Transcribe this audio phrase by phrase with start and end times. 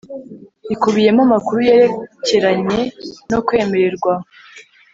[0.73, 2.79] ikubiyemo amakuru yerekeranye
[3.31, 4.13] no kwemererwa